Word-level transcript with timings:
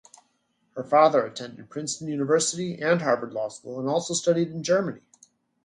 Her 0.73 0.83
father 0.83 1.23
attended 1.27 1.69
Princeton 1.69 2.07
University 2.07 2.81
and 2.81 3.03
Harvard 3.03 3.33
Law 3.33 3.49
School 3.49 3.79
and 3.79 3.87
also 3.87 4.15
studied 4.15 4.49
in 4.49 4.63
Germany. 4.63 5.01